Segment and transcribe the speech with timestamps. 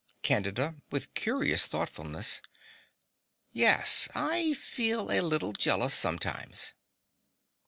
[0.23, 2.41] CANDIDA (with curious thoughtfulness).
[3.51, 6.73] Yes, I feel a little jealous sometimes.